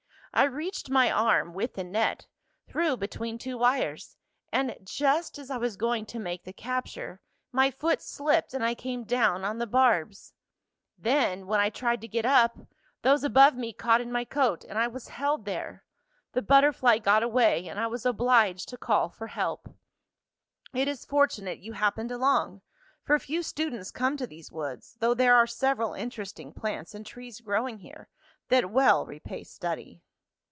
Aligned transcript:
I 0.33 0.45
reached 0.45 0.89
my 0.89 1.11
arm, 1.11 1.53
with 1.53 1.73
the 1.73 1.83
net, 1.83 2.25
through 2.65 2.95
between 2.95 3.37
two 3.37 3.57
wires, 3.57 4.15
and, 4.49 4.77
just 4.85 5.37
as 5.37 5.51
I 5.51 5.57
was 5.57 5.75
going 5.75 6.05
to 6.05 6.19
make 6.19 6.45
the 6.45 6.53
capture, 6.53 7.19
my 7.51 7.69
foot 7.69 8.01
slipped 8.01 8.53
and 8.53 8.63
I 8.63 8.73
came 8.73 9.03
down 9.03 9.43
on 9.43 9.57
the 9.57 9.67
barbs. 9.67 10.33
Then, 10.97 11.47
when 11.47 11.59
I 11.59 11.69
tried 11.69 11.99
to 11.99 12.07
get 12.07 12.25
up, 12.25 12.59
those 13.01 13.25
above 13.25 13.55
me 13.57 13.73
caught 13.73 13.99
in 13.99 14.09
my 14.09 14.23
coat 14.23 14.63
and 14.63 14.79
I 14.79 14.87
was 14.87 15.09
held 15.09 15.43
there. 15.43 15.83
The 16.31 16.41
butterfly 16.41 16.99
got 16.99 17.23
away, 17.23 17.67
and 17.67 17.77
I 17.77 17.87
was 17.87 18.05
obliged 18.05 18.69
to 18.69 18.77
call 18.77 19.09
for 19.09 19.27
help. 19.27 19.75
It 20.73 20.87
is 20.87 21.03
fortunate 21.03 21.59
you 21.59 21.73
happened 21.73 22.09
along, 22.09 22.61
for 23.03 23.19
few 23.19 23.43
students 23.43 23.91
come 23.91 24.15
to 24.15 24.27
these 24.27 24.49
woods, 24.49 24.95
though 25.01 25.13
there 25.13 25.35
are 25.35 25.45
several 25.45 25.93
interesting 25.93 26.53
plants 26.53 26.95
and 26.95 27.05
trees 27.05 27.41
growing 27.41 27.79
here, 27.79 28.07
that 28.47 28.71
well 28.71 29.05
repay 29.05 29.43
study." 29.43 30.01